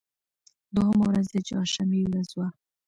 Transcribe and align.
دوهمه 0.75 1.03
ورځ 1.09 1.27
د 1.31 1.37
چهار 1.47 1.67
شنبې 1.73 2.01
ورځ 2.07 2.29
وه. 2.37 2.47